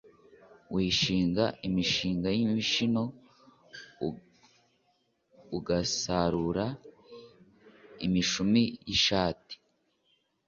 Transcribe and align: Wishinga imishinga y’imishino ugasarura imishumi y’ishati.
Wishinga 0.73 1.45
imishinga 1.67 2.29
y’imishino 2.37 3.03
ugasarura 5.57 6.65
imishumi 8.05 8.61
y’ishati. 8.87 9.55